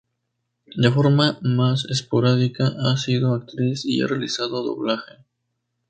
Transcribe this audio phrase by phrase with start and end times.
[0.75, 5.19] De forma más esporádica ha sido actriz y ha realizado doblaje.